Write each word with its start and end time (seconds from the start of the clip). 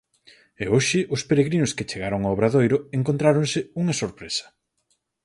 E 0.63 0.65
hoxe 0.73 0.99
os 1.15 1.21
peregrinos 1.29 1.75
que 1.77 1.87
chegaron 1.91 2.21
ao 2.23 2.33
Obradoiro 2.35 2.77
encontráronse 2.99 3.59
unha 3.81 3.97
sorpresa. 4.01 4.45